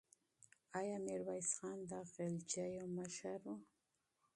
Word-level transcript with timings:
آیا 0.79 0.97
میرویس 1.05 1.49
خان 1.57 1.79
د 1.89 1.93
غلجیو 2.11 2.85
مشر 2.97 3.39
و؟ 3.51 3.55